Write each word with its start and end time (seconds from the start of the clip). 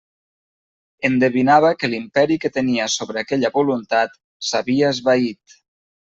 Endevinava 1.09 1.73
que 1.81 1.89
l'imperi 1.91 2.37
que 2.45 2.49
tenia 2.55 2.87
sobre 2.93 3.21
aquella 3.21 3.51
voluntat 3.57 4.17
s'havia 4.47 4.89
esvaït. 4.97 5.55